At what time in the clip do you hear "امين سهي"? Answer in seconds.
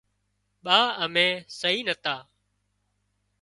1.03-1.79